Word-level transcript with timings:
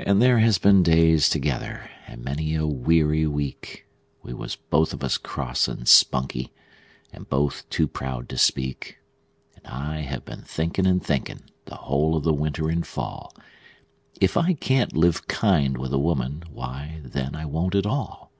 And 0.00 0.20
there 0.20 0.40
has 0.40 0.58
been 0.58 0.82
days 0.82 1.28
together 1.28 1.88
and 2.08 2.24
many 2.24 2.56
a 2.56 2.66
weary 2.66 3.28
week 3.28 3.86
We 4.24 4.34
was 4.34 4.56
both 4.56 4.92
of 4.92 5.04
us 5.04 5.16
cross 5.18 5.68
and 5.68 5.86
spunky, 5.86 6.50
and 7.12 7.28
both 7.28 7.62
too 7.70 7.86
proud 7.86 8.28
to 8.30 8.38
speak; 8.38 8.98
And 9.54 9.64
I 9.64 10.00
have 10.00 10.24
been 10.24 10.42
thinkin' 10.42 10.84
and 10.84 11.00
thinkin', 11.00 11.44
the 11.66 11.76
whole 11.76 12.16
of 12.16 12.24
the 12.24 12.34
winter 12.34 12.68
and 12.68 12.84
fall, 12.84 13.36
If 14.20 14.36
I 14.36 14.54
can't 14.54 14.96
live 14.96 15.28
kind 15.28 15.78
with 15.78 15.92
a 15.92 15.96
woman, 16.00 16.42
why, 16.50 17.00
then, 17.04 17.36
I 17.36 17.44
won't 17.46 17.76
at 17.76 17.86
all. 17.86 18.32